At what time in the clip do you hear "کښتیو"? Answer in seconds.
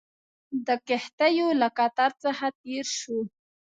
0.87-1.47